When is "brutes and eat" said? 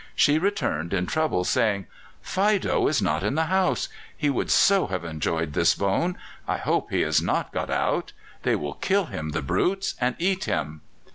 9.43-10.45